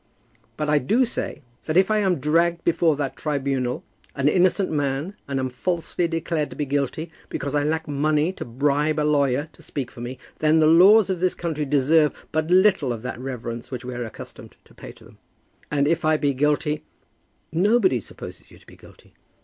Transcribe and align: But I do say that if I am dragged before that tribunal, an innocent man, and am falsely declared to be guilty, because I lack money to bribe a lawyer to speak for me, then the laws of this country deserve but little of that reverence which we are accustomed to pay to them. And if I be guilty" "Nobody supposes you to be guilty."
But 0.57 0.67
I 0.67 0.79
do 0.79 1.05
say 1.05 1.43
that 1.65 1.77
if 1.77 1.91
I 1.91 1.99
am 1.99 2.15
dragged 2.19 2.63
before 2.63 2.95
that 2.95 3.15
tribunal, 3.15 3.83
an 4.15 4.27
innocent 4.27 4.71
man, 4.71 5.15
and 5.27 5.39
am 5.39 5.47
falsely 5.51 6.07
declared 6.07 6.49
to 6.49 6.55
be 6.55 6.65
guilty, 6.65 7.11
because 7.29 7.53
I 7.53 7.61
lack 7.63 7.87
money 7.87 8.33
to 8.33 8.43
bribe 8.43 8.97
a 8.99 9.05
lawyer 9.05 9.47
to 9.53 9.61
speak 9.61 9.91
for 9.91 10.01
me, 10.01 10.17
then 10.39 10.57
the 10.57 10.65
laws 10.65 11.11
of 11.11 11.19
this 11.19 11.35
country 11.35 11.65
deserve 11.65 12.15
but 12.31 12.49
little 12.49 12.91
of 12.91 13.03
that 13.03 13.19
reverence 13.19 13.69
which 13.69 13.85
we 13.85 13.93
are 13.93 14.03
accustomed 14.03 14.55
to 14.65 14.73
pay 14.73 14.91
to 14.93 15.03
them. 15.03 15.19
And 15.69 15.87
if 15.87 16.03
I 16.03 16.17
be 16.17 16.33
guilty" 16.33 16.83
"Nobody 17.67 17.99
supposes 17.99 18.49
you 18.49 18.57
to 18.57 18.65
be 18.65 18.77
guilty." 18.77 19.13